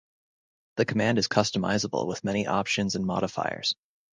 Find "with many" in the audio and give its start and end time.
2.07-2.47